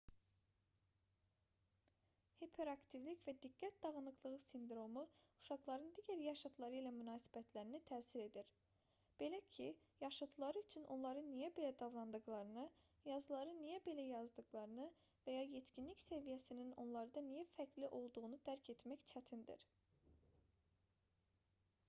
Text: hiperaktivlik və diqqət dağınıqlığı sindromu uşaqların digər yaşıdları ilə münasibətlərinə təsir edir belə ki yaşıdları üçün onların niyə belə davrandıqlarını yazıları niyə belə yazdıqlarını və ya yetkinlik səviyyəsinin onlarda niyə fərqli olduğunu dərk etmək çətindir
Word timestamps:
hiperaktivlik 2.43 3.19
və 3.25 3.33
diqqət 3.41 3.75
dağınıqlığı 3.83 4.39
sindromu 4.43 5.03
uşaqların 5.41 5.91
digər 5.99 6.23
yaşıdları 6.27 6.79
ilə 6.79 6.93
münasibətlərinə 6.95 7.81
təsir 7.91 8.23
edir 8.29 8.49
belə 9.21 9.41
ki 9.57 9.67
yaşıdları 10.05 10.65
üçün 10.65 10.89
onların 10.97 11.29
niyə 11.35 11.51
belə 11.61 11.71
davrandıqlarını 11.83 12.65
yazıları 13.11 13.53
niyə 13.61 13.77
belə 13.91 14.07
yazdıqlarını 14.09 14.89
və 15.29 15.37
ya 15.39 15.45
yetkinlik 15.55 16.03
səviyyəsinin 16.07 16.75
onlarda 16.87 17.25
niyə 17.29 17.47
fərqli 17.53 17.93
olduğunu 18.01 18.41
dərk 18.51 18.73
etmək 18.77 19.07
çətindir 19.15 19.69